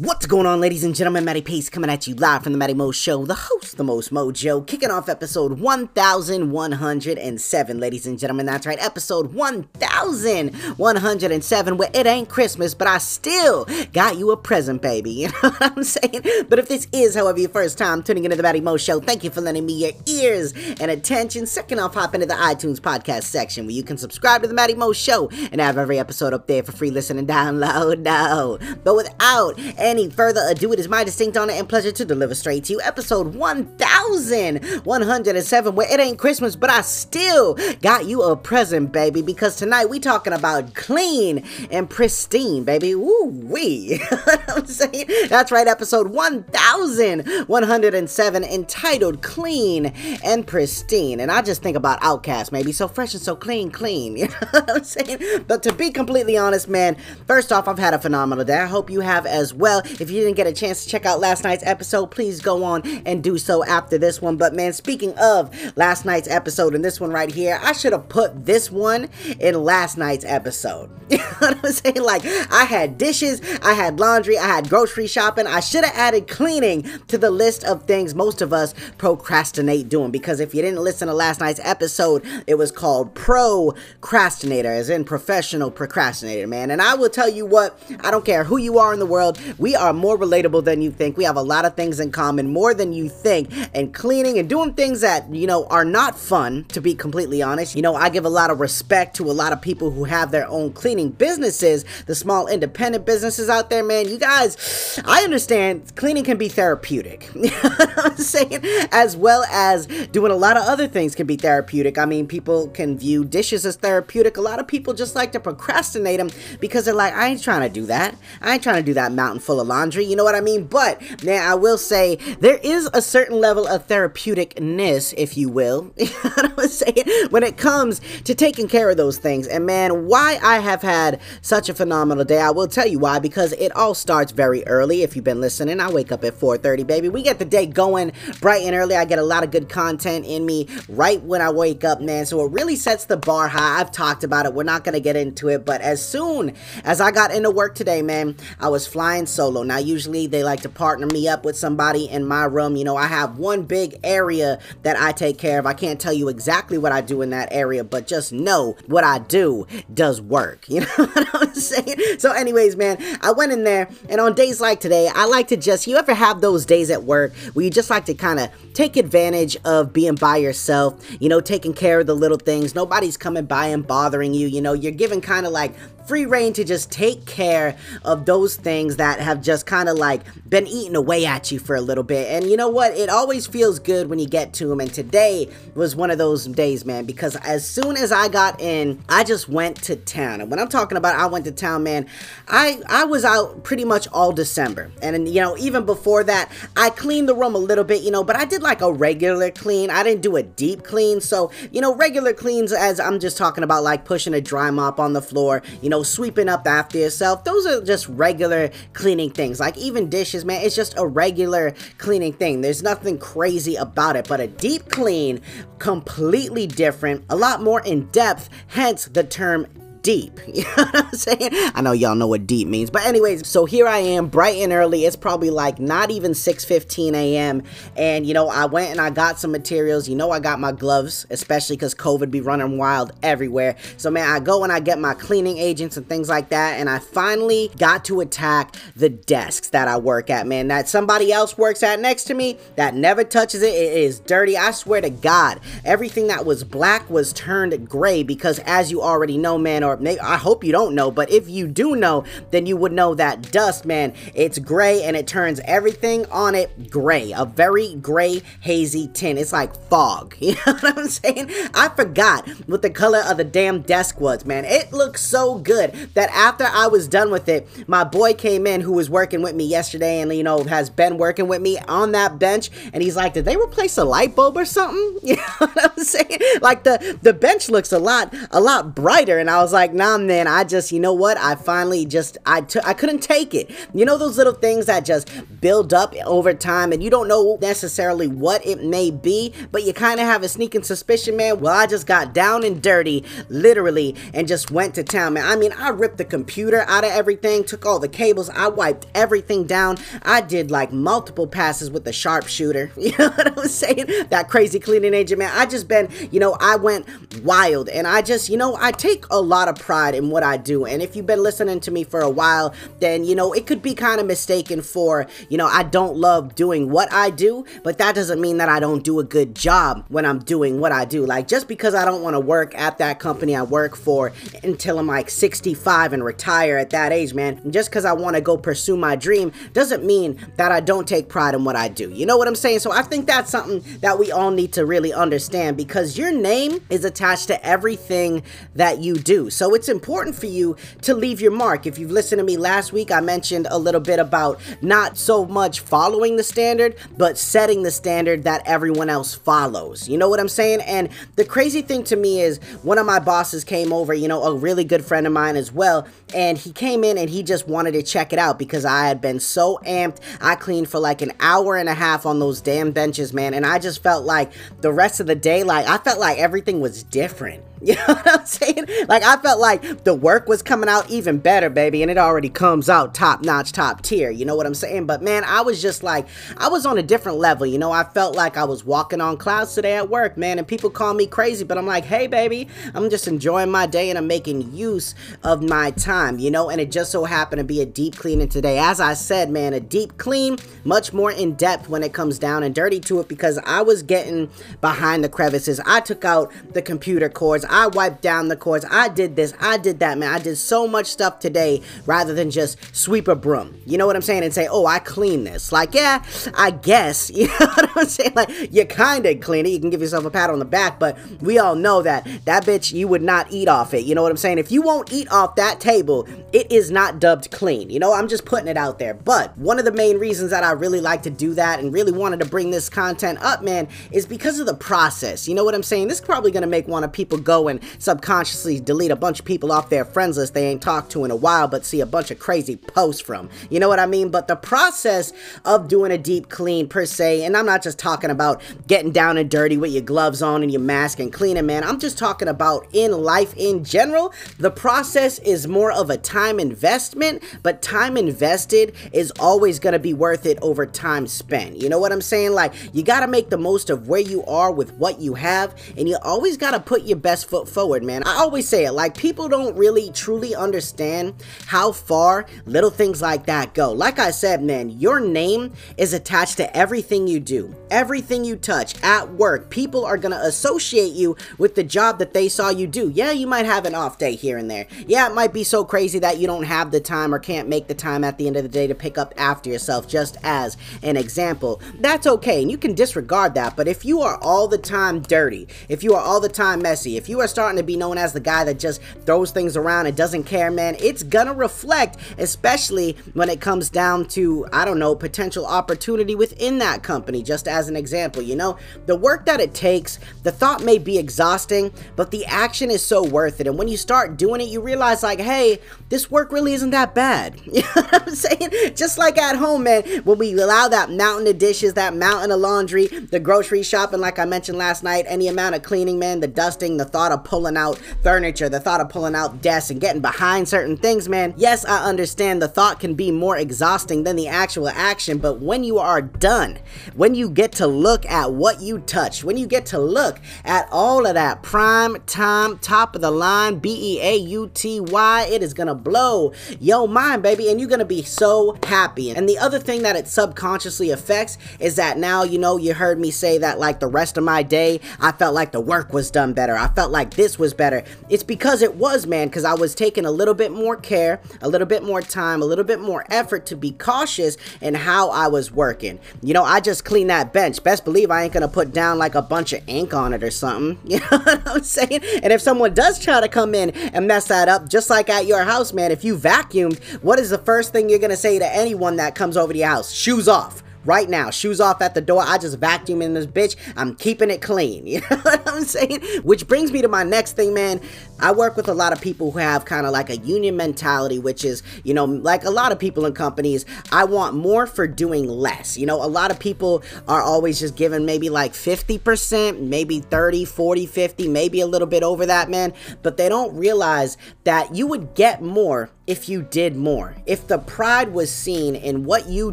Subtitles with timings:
[0.00, 1.24] What's going on, ladies and gentlemen?
[1.24, 4.12] Matty Pace coming at you live from the Matty Mo Show, the host, the most
[4.12, 8.46] mojo, kicking off episode 1107, ladies and gentlemen.
[8.46, 14.82] That's right, episode 1107, where it ain't Christmas, but I still got you a present,
[14.82, 15.10] baby.
[15.18, 16.22] You know what I'm saying?
[16.48, 19.24] But if this is, however, your first time tuning into the Matty Mo Show, thank
[19.24, 21.44] you for lending me your ears and attention.
[21.44, 24.74] Second off, hop into the iTunes podcast section where you can subscribe to the Matty
[24.74, 27.98] Mo Show and have every episode up there for free listen and download.
[27.98, 32.34] No, but without any further ado, it is my distinct honor and pleasure to deliver
[32.34, 38.36] straight to you episode 1107, where it ain't Christmas, but I still got you a
[38.36, 42.94] present, baby, because tonight we talking about clean and pristine, baby.
[42.94, 43.98] Woo wee.
[44.48, 45.06] I'm saying?
[45.28, 49.86] That's right, episode 1107, entitled Clean
[50.22, 51.20] and Pristine.
[51.20, 54.18] And I just think about Outkast, maybe so fresh and so clean, clean.
[54.26, 55.44] You know what I'm saying?
[55.46, 58.58] But to be completely honest, man, first off, I've had a phenomenal day.
[58.58, 60.00] I hope you have as well well.
[60.00, 62.86] If you didn't get a chance to check out last night's episode, please go on
[63.06, 64.36] and do so after this one.
[64.36, 68.08] But man, speaking of last night's episode and this one right here, I should have
[68.08, 69.08] put this one
[69.40, 70.90] in last night's episode.
[71.10, 72.02] you know what I'm saying?
[72.02, 75.46] Like, I had dishes, I had laundry, I had grocery shopping.
[75.46, 80.10] I should have added cleaning to the list of things most of us procrastinate doing.
[80.10, 85.04] Because if you didn't listen to last night's episode, it was called Procrastinator, as in
[85.04, 86.70] professional procrastinator, man.
[86.70, 89.40] And I will tell you what, I don't care who you are in the world,
[89.58, 91.16] we are more relatable than you think.
[91.16, 93.50] We have a lot of things in common, more than you think.
[93.74, 97.74] And cleaning and doing things that, you know, are not fun, to be completely honest.
[97.74, 100.30] You know, I give a lot of respect to a lot of people who have
[100.30, 104.08] their own cleaning businesses, the small independent businesses out there, man.
[104.08, 107.28] You guys, I understand cleaning can be therapeutic.
[107.98, 108.60] I'm saying?
[108.92, 111.98] As well as doing a lot of other things can be therapeutic.
[111.98, 114.36] I mean, people can view dishes as therapeutic.
[114.36, 117.62] A lot of people just like to procrastinate them because they're like, I ain't trying
[117.62, 118.16] to do that.
[118.40, 120.64] I ain't trying to do that mountain full of laundry, you know what I mean?
[120.64, 125.92] But now I will say there is a certain level of therapeuticness, if you will,
[126.36, 129.46] I'm saying, when it comes to taking care of those things.
[129.46, 133.18] And man, why I have had such a phenomenal day, I will tell you why,
[133.18, 135.02] because it all starts very early.
[135.02, 137.08] If you've been listening, I wake up at 4:30, baby.
[137.08, 138.96] We get the day going bright and early.
[138.96, 142.26] I get a lot of good content in me right when I wake up, man.
[142.26, 143.80] So it really sets the bar high.
[143.80, 144.54] I've talked about it.
[144.54, 146.54] We're not gonna get into it, but as soon
[146.84, 149.62] as I got into work today, man, I was flying solo.
[149.62, 152.76] Now, usually they like to partner me up with somebody in my room.
[152.76, 155.66] You know, I have one big area that I take care of.
[155.66, 159.04] I can't tell you exactly what I do in that area, but just know what
[159.04, 160.66] I do does work.
[160.78, 161.96] You know what I'm saying?
[162.18, 165.56] So, anyways, man, I went in there, and on days like today, I like to
[165.56, 168.48] just, you ever have those days at work where you just like to kind of
[168.74, 172.76] take advantage of being by yourself, you know, taking care of the little things.
[172.76, 174.46] Nobody's coming by and bothering you.
[174.46, 175.74] You know, you're given kind of like
[176.08, 180.22] free reign to just take care of those things that have just kind of like
[180.48, 182.28] been eating away at you for a little bit.
[182.30, 182.96] And you know what?
[182.96, 184.80] It always feels good when you get to them.
[184.80, 189.02] And today was one of those days, man, because as soon as I got in,
[189.08, 190.40] I just went to town.
[190.40, 192.06] And when I'm talking about I went to town, man,
[192.48, 194.90] I I was out pretty much all December.
[195.02, 198.24] And you know, even before that, I cleaned the room a little bit, you know,
[198.24, 199.90] but I did like a regular clean.
[199.90, 201.20] I didn't do a deep clean.
[201.20, 204.98] So, you know, regular cleans as I'm just talking about like pushing a dry mop
[204.98, 207.44] on the floor, you know, know, sweeping up after yourself.
[207.44, 209.60] Those are just regular cleaning things.
[209.60, 212.60] Like even dishes, man, it's just a regular cleaning thing.
[212.60, 215.40] There's nothing crazy about it, but a deep clean,
[215.78, 219.66] completely different, a lot more in depth, hence the term
[220.08, 220.40] deep.
[220.58, 221.50] You know what I'm saying?
[221.74, 222.90] I know y'all know what deep means.
[222.90, 225.04] But anyways, so here I am, bright and early.
[225.04, 227.62] It's probably like not even 6:15 a.m.
[227.96, 230.08] And you know, I went and I got some materials.
[230.08, 233.76] You know, I got my gloves, especially because COVID be running wild everywhere.
[233.98, 236.80] So man, I go and I get my cleaning agents and things like that.
[236.80, 240.68] And I finally got to attack the desks that I work at, man.
[240.68, 243.74] That somebody else works at next to me that never touches it.
[243.74, 244.56] It is dirty.
[244.56, 249.38] I swear to God, everything that was black was turned gray because as you already
[249.38, 252.66] know, man, or maybe I hope you don't know, but if you do know, then
[252.66, 257.32] you would know that dust, man, it's gray and it turns everything on it gray.
[257.32, 259.38] A very gray, hazy tint.
[259.38, 260.36] It's like fog.
[260.48, 261.50] You know what I'm saying?
[261.74, 264.64] I forgot what the color of the damn desk was, man.
[264.64, 268.80] It looks so good that after I was done with it, my boy came in
[268.80, 272.12] who was working with me yesterday and, you know, has been working with me on
[272.12, 272.70] that bench.
[272.94, 275.18] And he's like, did they replace a light bulb or something?
[275.28, 276.38] You know what I'm saying?
[276.62, 279.38] Like the, the bench looks a lot, a lot brighter.
[279.38, 281.36] And I was like, nah, man, I just, you know what?
[281.38, 283.70] I finally just, I took, I couldn't take it.
[283.94, 285.30] You know, those little things that just
[285.60, 289.92] build up over time and you don't know necessarily what it may be, but you
[289.92, 291.60] kind of have a sneaking suspicion, man.
[291.60, 295.46] Well, I just got down and dirty, literally, and just went to town, man.
[295.46, 299.06] I mean, I ripped the computer out of everything, took all the cables, I wiped
[299.14, 299.98] everything down.
[300.22, 302.92] I did like multiple passes with the sharpshooter.
[303.08, 304.06] You know what I'm saying?
[304.28, 305.50] That crazy cleaning agent, man.
[305.54, 307.06] I just been, you know, I went
[307.42, 310.56] wild and I just, you know, I take a lot of pride in what I
[310.56, 310.84] do.
[310.84, 313.82] And if you've been listening to me for a while, then, you know, it could
[313.82, 317.98] be kind of mistaken for, you know, I don't love doing what I do, but
[317.98, 321.04] that doesn't mean that I don't do a good job when I'm doing what I
[321.04, 321.24] do.
[321.24, 324.32] Like, just because I don't want to work at that company I work for
[324.62, 328.40] until I'm like 65 and retire at that age, man, just because I want to
[328.40, 332.10] go pursue my dream doesn't mean that I don't take pride in what I do.
[332.10, 332.80] You know what I'm saying?
[332.80, 336.80] So I think that's something that we all need to really understand because your name
[336.90, 338.42] is attached to everything
[338.74, 339.50] that you do.
[339.58, 341.84] So it's important for you to leave your mark.
[341.84, 345.44] If you've listened to me last week, I mentioned a little bit about not so
[345.46, 350.08] much following the standard, but setting the standard that everyone else follows.
[350.08, 350.82] You know what I'm saying?
[350.82, 354.44] And the crazy thing to me is one of my bosses came over, you know,
[354.44, 357.66] a really good friend of mine as well, and he came in and he just
[357.66, 360.18] wanted to check it out because I had been so amped.
[360.40, 363.66] I cleaned for like an hour and a half on those damn benches, man, and
[363.66, 364.52] I just felt like
[364.82, 367.64] the rest of the day, like I felt like everything was different.
[367.88, 368.86] You know what I'm saying?
[369.08, 372.48] Like I felt like the work was coming out even better, baby, and it already
[372.48, 374.30] comes out top notch, top tier.
[374.30, 375.06] You know what I'm saying?
[375.06, 376.26] But man, I was just like,
[376.56, 377.66] I was on a different level.
[377.66, 380.66] You know, I felt like I was walking on clouds today at work, man, and
[380.66, 384.18] people call me crazy, but I'm like, hey, baby, I'm just enjoying my day and
[384.18, 385.14] I'm making use
[385.44, 386.38] of my time.
[386.38, 388.78] You know, and it just so happened to be a deep cleaning today.
[388.78, 392.64] As I said, man, a deep clean, much more in depth when it comes down
[392.64, 394.50] and dirty to it because I was getting
[394.80, 395.80] behind the crevices.
[395.86, 397.64] I took out the computer cords.
[397.68, 398.84] I wiped down the cords.
[398.90, 399.54] I did this.
[399.60, 400.32] I did that, man.
[400.32, 403.80] I did so much stuff today rather than just sweep a broom.
[403.86, 404.42] You know what I'm saying?
[404.44, 405.72] And say, oh, I clean this.
[405.72, 406.22] Like, yeah,
[406.54, 407.30] I guess.
[407.38, 408.32] You know what I'm saying?
[408.34, 409.68] Like, you kind of clean it.
[409.68, 412.64] You can give yourself a pat on the back, but we all know that that
[412.64, 414.04] bitch, you would not eat off it.
[414.04, 414.58] You know what I'm saying?
[414.58, 417.90] If you won't eat off that table, it is not dubbed clean.
[417.90, 419.14] You know, I'm just putting it out there.
[419.14, 422.12] But one of the main reasons that I really like to do that and really
[422.12, 425.46] wanted to bring this content up, man, is because of the process.
[425.48, 426.08] You know what I'm saying?
[426.08, 429.40] This is probably going to make one of people go and subconsciously delete a bunch
[429.40, 432.00] of people off their friends list they ain't talked to in a while, but see
[432.00, 433.50] a bunch of crazy posts from.
[433.70, 434.30] You know what I mean?
[434.30, 435.32] But the process
[435.64, 439.36] of doing a deep clean per se, and I'm not just talking about getting down
[439.36, 441.82] and dirty with your gloves on and your mask and cleaning, man.
[441.82, 444.32] I'm just talking about in life in general.
[444.58, 449.98] The process is more of a time investment, but time invested is always going to
[449.98, 451.80] be worth it over time spent.
[451.80, 452.52] You know what I'm saying?
[452.52, 455.74] Like, you got to make the most of where you are with what you have,
[455.96, 458.22] and you always got to put your best foot forward, man.
[458.24, 461.34] I always say it, like, people don't really truly understand
[461.66, 463.92] how far little things like that go.
[463.92, 469.02] Like I said, man, your name is attached to everything you do, everything you touch
[469.02, 469.70] at work.
[469.70, 473.08] People are to associate you with the job that they saw you do.
[473.08, 474.86] Yeah, you might have an off day here and there.
[475.06, 477.86] Yeah, it might be so crazy that you don't have the time or can't make
[477.86, 480.76] the time at the end of the day to pick up after yourself, just as
[481.02, 481.80] an example.
[482.00, 483.76] That's okay, and you can disregard that.
[483.76, 487.16] But if you are all the time dirty, if you are all the time messy,
[487.16, 490.06] if you are starting to be known as the guy that just throws things around
[490.06, 494.98] and doesn't care, man, it's gonna reflect, especially when it comes down to, I don't
[494.98, 498.42] know, potential opportunity within that company, just as an example.
[498.42, 502.90] You know, the work that it takes, the thought may be exhausting, but the action
[502.90, 503.66] is so worth it.
[503.66, 505.78] And when you start doing it, you realize, like, hey,
[506.08, 507.60] this work really isn't that bad.
[507.78, 508.70] You know what I'm saying?
[508.96, 512.58] Just like at home, man, when we allow that mountain of dishes, that mountain of
[512.58, 516.48] laundry, the grocery shopping, like I mentioned last night, any amount of cleaning, man, the
[516.48, 520.22] dusting, the thought of pulling out furniture, the thought of pulling out desks and getting
[520.22, 521.52] behind certain things, man.
[521.58, 525.84] Yes, I understand the thought can be more exhausting than the actual action, but when
[525.84, 526.78] you are done,
[527.14, 530.88] when you get to look at what you touched, when you get to look at
[530.90, 535.48] all of that prime time, top of the line, B E A U T Y,
[535.50, 539.32] it is gonna blow your mind, baby, and you're gonna be so happy.
[539.32, 543.20] And the other thing that it subconsciously affects is that now, you know, you heard
[543.20, 546.30] me say that like the rest of my day, I felt like the work was
[546.30, 546.76] done better.
[546.76, 548.04] I felt like like this was better.
[548.28, 551.68] It's because it was, man, because I was taking a little bit more care, a
[551.68, 555.48] little bit more time, a little bit more effort to be cautious in how I
[555.48, 556.20] was working.
[556.42, 557.82] You know, I just cleaned that bench.
[557.82, 560.50] Best believe I ain't gonna put down like a bunch of ink on it or
[560.52, 560.98] something.
[561.18, 562.20] You know what I'm saying?
[562.42, 565.46] And if someone does try to come in and mess that up, just like at
[565.46, 568.74] your house, man, if you vacuumed, what is the first thing you're gonna say to
[568.74, 570.12] anyone that comes over to your house?
[570.12, 571.50] Shoes off right now.
[571.50, 572.42] Shoes off at the door.
[572.44, 573.76] I just vacuum in this bitch.
[573.96, 575.06] I'm keeping it clean.
[575.18, 576.22] You know what I'm saying?
[576.42, 578.00] Which brings me to my next thing, man.
[578.40, 581.38] I work with a lot of people who have kind of like a union mentality,
[581.38, 585.06] which is, you know, like a lot of people in companies, I want more for
[585.06, 585.98] doing less.
[585.98, 590.64] You know, a lot of people are always just given maybe like 50%, maybe 30,
[590.64, 592.92] 40, 50, maybe a little bit over that, man.
[593.22, 597.34] But they don't realize that you would get more if you did more.
[597.46, 599.72] If the pride was seen in what you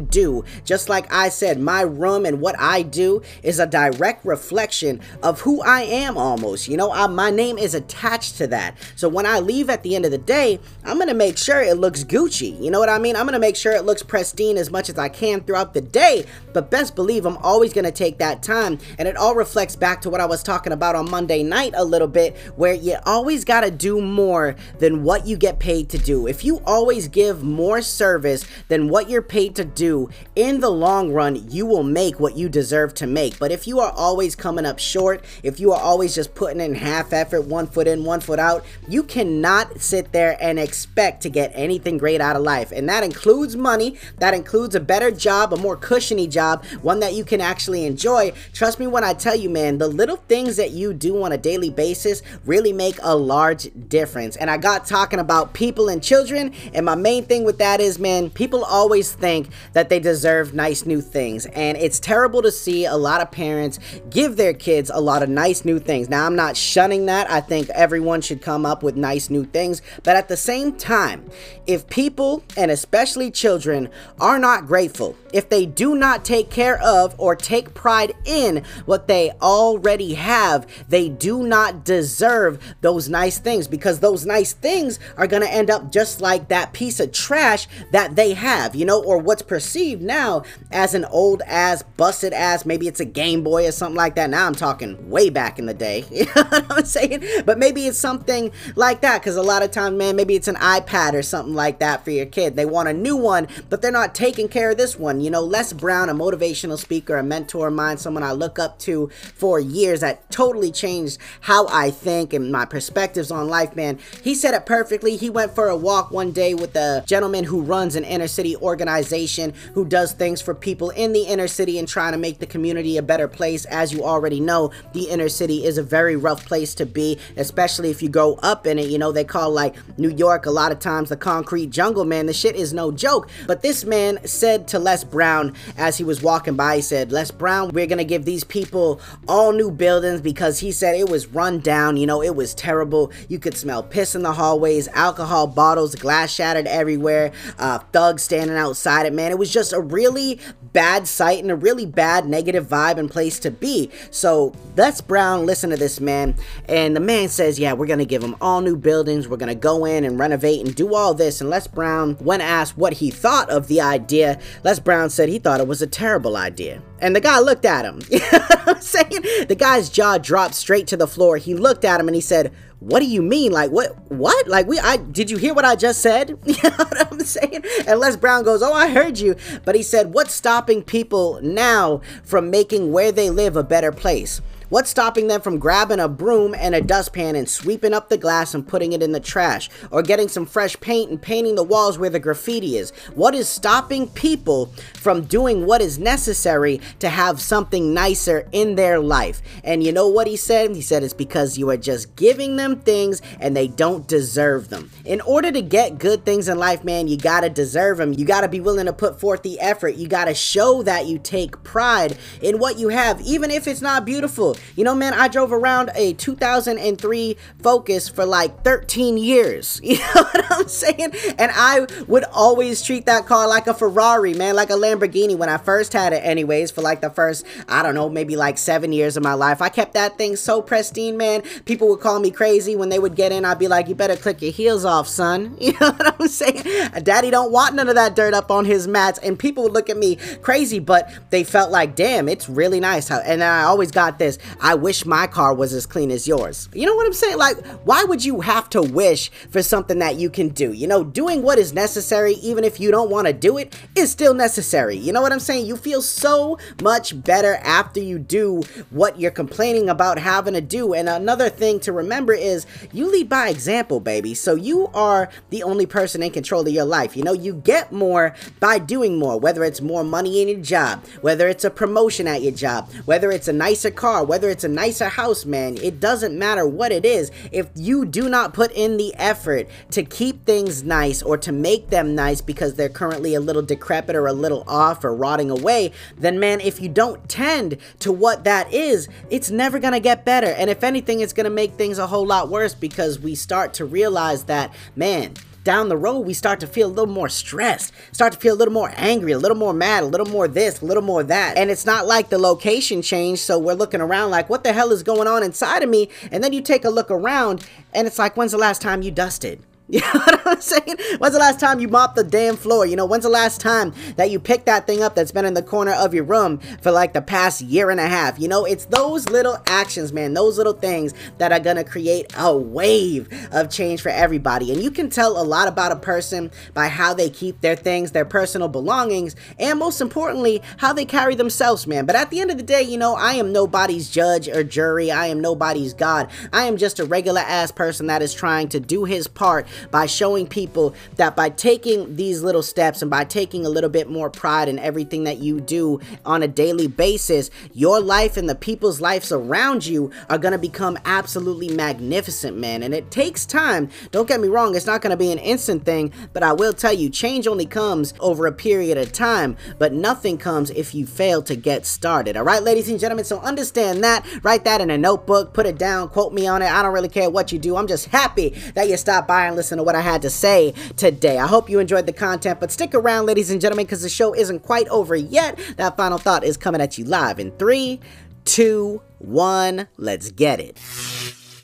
[0.00, 5.00] do, just like I said, my room and what I do is a direct reflection
[5.22, 6.66] of who I am almost.
[6.66, 8.55] You know, I, my name is attached to that.
[8.96, 11.76] So when I leave at the end of the day, I'm to make sure it
[11.76, 12.60] looks Gucci.
[12.62, 13.16] You know what I mean?
[13.16, 16.24] I'm to make sure it looks pristine as much as I can throughout the day.
[16.52, 18.78] But best believe I'm always to take that time.
[18.98, 21.84] And it all reflects back to what I was talking about on Monday night a
[21.84, 25.98] little bit, where you always got to do more than what you get paid to
[25.98, 26.26] do.
[26.26, 31.12] If you always give more service than what you're paid to do, in the long
[31.12, 33.38] run, you will make what you deserve to make.
[33.38, 36.74] But if you are always coming up short, if you are always just putting in
[36.74, 38.45] half effort, one foot in, one foot out,
[38.88, 42.72] you cannot sit there and expect to get anything great out of life.
[42.72, 47.14] And that includes money, that includes a better job, a more cushiony job, one that
[47.14, 48.32] you can actually enjoy.
[48.52, 51.38] Trust me when I tell you, man, the little things that you do on a
[51.38, 54.36] daily basis really make a large difference.
[54.36, 56.52] And I got talking about people and children children.
[56.74, 60.86] And my main thing with that is, man, people always think that they deserve nice
[60.86, 61.46] new things.
[61.46, 63.78] And it's terrible to see a lot of parents
[64.10, 66.08] give their kids a lot of nice new things.
[66.08, 67.30] Now, I'm not shunning that.
[67.30, 69.82] I think everyone should come up with nice new things.
[70.02, 71.30] But at the same time,
[71.66, 73.88] if people, and especially children,
[74.20, 79.06] are not grateful, if they do not take care of or take pride in what
[79.06, 85.26] they already have, they do not deserve those nice things because those nice things are
[85.26, 89.02] going to end up just like that piece of trash that they have, you know,
[89.02, 93.68] or what's perceived now as an old ass, busted ass, maybe it's a Game Boy
[93.68, 94.30] or something like that.
[94.30, 97.24] Now I'm talking way back in the day, you know what I'm saying?
[97.44, 98.25] But maybe it's something
[98.74, 101.78] like that because a lot of times, man, maybe it's an iPad or something like
[101.78, 102.56] that for your kid.
[102.56, 105.20] They want a new one, but they're not taking care of this one.
[105.20, 108.78] You know, Les Brown, a motivational speaker, a mentor of mine, someone I look up
[108.80, 113.98] to for years that totally changed how I think and my perspectives on life, man.
[114.22, 115.16] He said it perfectly.
[115.16, 118.56] He went for a walk one day with a gentleman who runs an inner city
[118.56, 122.46] organization who does things for people in the inner city and trying to make the
[122.46, 123.64] community a better place.
[123.66, 127.90] As you already know, the inner city is a very rough place to be, especially
[127.90, 128.88] if you grow up in it.
[128.88, 132.24] You know, they call like New York a lot of times the concrete jungle, man.
[132.24, 133.28] The shit is no joke.
[133.46, 137.30] But this man said to Les Brown as he was walking by, he said, Les
[137.30, 141.58] Brown, we're gonna give these people all new buildings because he said it was run
[141.58, 143.12] down, you know, it was terrible.
[143.28, 148.56] You could smell piss in the hallways, alcohol bottles, glass shattered everywhere, uh, thugs standing
[148.56, 149.30] outside it, man.
[149.30, 150.40] It was just a really
[150.76, 153.90] bad sight and a really bad negative vibe and place to be.
[154.10, 156.34] So Les Brown listen to this man,
[156.68, 159.86] and the man says, Yeah, we're gonna give them all new buildings, we're gonna go
[159.86, 161.40] in and renovate and do all this.
[161.40, 165.38] And Les Brown, when asked what he thought of the idea, Les Brown said he
[165.38, 166.82] thought it was a terrible idea.
[166.98, 168.02] And the guy looked at him.
[168.10, 169.46] You know I'm saying?
[169.48, 171.36] The guy's jaw dropped straight to the floor.
[171.36, 173.52] He looked at him and he said, what do you mean?
[173.52, 173.96] Like what?
[174.10, 174.46] What?
[174.48, 174.78] Like we?
[174.78, 176.38] I did you hear what I just said?
[176.46, 177.64] You know what I'm saying?
[177.86, 182.00] And Les Brown goes, "Oh, I heard you," but he said, "What's stopping people now
[182.22, 186.52] from making where they live a better place?" What's stopping them from grabbing a broom
[186.52, 189.70] and a dustpan and sweeping up the glass and putting it in the trash?
[189.92, 192.90] Or getting some fresh paint and painting the walls where the graffiti is?
[193.14, 198.98] What is stopping people from doing what is necessary to have something nicer in their
[198.98, 199.40] life?
[199.62, 200.74] And you know what he said?
[200.74, 204.90] He said it's because you are just giving them things and they don't deserve them.
[205.04, 208.14] In order to get good things in life, man, you gotta deserve them.
[208.14, 209.94] You gotta be willing to put forth the effort.
[209.94, 214.04] You gotta show that you take pride in what you have, even if it's not
[214.04, 214.55] beautiful.
[214.76, 219.80] You know, man, I drove around a 2003 Focus for like 13 years.
[219.96, 221.12] You know what I'm saying?
[221.38, 225.48] And I would always treat that car like a Ferrari, man, like a Lamborghini when
[225.48, 228.92] I first had it, anyways, for like the first, I don't know, maybe like seven
[228.92, 229.62] years of my life.
[229.62, 231.42] I kept that thing so pristine, man.
[231.64, 233.44] People would call me crazy when they would get in.
[233.44, 235.56] I'd be like, you better click your heels off, son.
[235.66, 236.62] You know what I'm saying?
[237.02, 239.18] Daddy don't want none of that dirt up on his mats.
[239.18, 243.10] And people would look at me crazy, but they felt like, damn, it's really nice.
[243.10, 246.68] And I always got this I wish my car was as clean as yours.
[246.72, 247.38] You know what I'm saying?
[247.38, 250.72] Like, why would you have to wish for something that you can do?
[250.72, 254.10] You know, doing what is necessary, even if you don't want to do it, is
[254.10, 254.96] still necessary.
[254.96, 255.66] You know what I'm saying?
[255.66, 260.92] You feel so much better after you do what you're complaining about having to do.
[260.92, 264.34] And another thing to remember is you lead by example, baby.
[264.34, 267.16] So you are the only person in control of your life.
[267.16, 271.04] You know, you get more by doing more, whether it's more money in your job,
[271.20, 274.68] whether it's a promotion at your job, whether it's a nicer car, whether it's a
[274.68, 275.76] nicer house, man.
[275.78, 277.30] It doesn't matter what it is.
[277.52, 281.90] If you do not put in the effort to keep things nice or to make
[281.90, 285.92] them nice because they're currently a little decrepit or a little off or rotting away,
[286.16, 290.48] then man, if you don't tend to what that is, it's never gonna get better.
[290.48, 293.84] And if anything, it's gonna make things a whole lot worse because we start to
[293.84, 295.34] realize that, man,
[295.66, 298.56] down the road, we start to feel a little more stressed, start to feel a
[298.56, 301.58] little more angry, a little more mad, a little more this, a little more that.
[301.58, 304.92] And it's not like the location changed, so we're looking around like, what the hell
[304.92, 306.08] is going on inside of me?
[306.30, 309.10] And then you take a look around, and it's like, when's the last time you
[309.10, 309.60] dusted?
[309.96, 310.96] You know what I'm saying?
[311.18, 312.86] When's the last time you mopped the damn floor?
[312.86, 315.54] You know, when's the last time that you picked that thing up that's been in
[315.54, 318.36] the corner of your room for like the past year and a half?
[318.40, 322.54] You know, it's those little actions, man, those little things that are gonna create a
[322.56, 324.72] wave of change for everybody.
[324.72, 328.10] And you can tell a lot about a person by how they keep their things,
[328.10, 332.06] their personal belongings, and most importantly, how they carry themselves, man.
[332.06, 335.12] But at the end of the day, you know, I am nobody's judge or jury.
[335.12, 336.28] I am nobody's God.
[336.52, 340.06] I am just a regular ass person that is trying to do his part by
[340.06, 344.30] showing people that by taking these little steps and by taking a little bit more
[344.30, 349.00] pride in everything that you do on a daily basis, your life and the people's
[349.00, 352.82] lives around you are going to become absolutely magnificent, man.
[352.82, 353.90] And it takes time.
[354.10, 356.72] Don't get me wrong, it's not going to be an instant thing, but I will
[356.72, 361.06] tell you, change only comes over a period of time, but nothing comes if you
[361.06, 362.36] fail to get started.
[362.36, 364.26] All right, ladies and gentlemen, so understand that.
[364.42, 366.70] Write that in a notebook, put it down, quote me on it.
[366.70, 367.76] I don't really care what you do.
[367.76, 370.30] I'm just happy that you stopped by and listened listen to what I had to
[370.30, 371.38] say today.
[371.38, 374.32] I hope you enjoyed the content, but stick around, ladies and gentlemen, because the show
[374.32, 375.58] isn't quite over yet.
[375.76, 377.98] That final thought is coming at you live in three,
[378.44, 379.88] two, one.
[379.96, 380.78] Let's get it.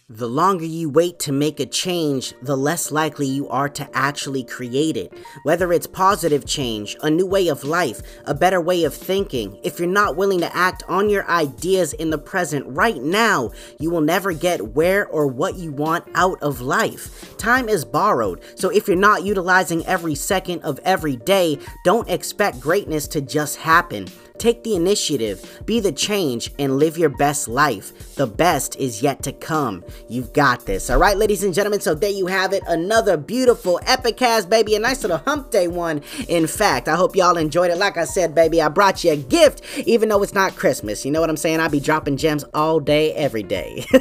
[0.08, 4.42] The longer you wait to make a change, the less likely you are to actually
[4.42, 5.16] create it.
[5.44, 9.78] Whether it's positive change, a new way of life, a better way of thinking, if
[9.78, 14.00] you're not willing to act on your ideas in the present right now, you will
[14.00, 17.36] never get where or what you want out of life.
[17.38, 22.60] Time is borrowed, so if you're not utilizing every second of every day, don't expect
[22.60, 24.08] greatness to just happen.
[24.42, 28.16] Take the initiative, be the change, and live your best life.
[28.16, 29.84] The best is yet to come.
[30.08, 30.90] You've got this.
[30.90, 31.80] All right, ladies and gentlemen.
[31.80, 32.64] So there you have it.
[32.66, 34.74] Another beautiful epic Epicast, baby.
[34.74, 36.02] A nice little hump day one.
[36.26, 37.78] In fact, I hope y'all enjoyed it.
[37.78, 41.04] Like I said, baby, I brought you a gift, even though it's not Christmas.
[41.04, 41.60] You know what I'm saying?
[41.60, 43.86] I be dropping gems all day, every day.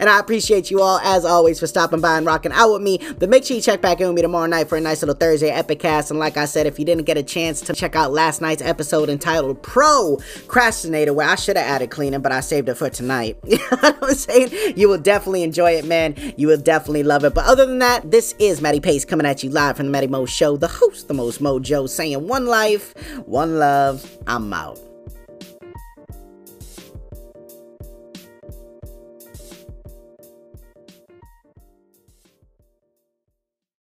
[0.00, 2.98] And I appreciate you all, as always, for stopping by and rocking out with me.
[3.18, 5.14] But make sure you check back in with me tomorrow night for a nice little
[5.14, 6.10] Thursday epic Epicast.
[6.10, 8.62] And like I said, if you didn't get a chance to check out last night's
[8.62, 12.90] episode entitled pro Procrastinator, where I should have added cleaning, but I saved it for
[12.90, 13.38] tonight.
[13.44, 14.76] you know what I'm saying?
[14.76, 16.14] You will definitely enjoy it, man.
[16.36, 17.34] You will definitely love it.
[17.34, 20.06] But other than that, this is Matty Pace coming at you live from the Matty
[20.06, 22.94] Mo Show, the host, the most mojo, saying one life,
[23.26, 24.18] one love.
[24.26, 24.78] I'm out.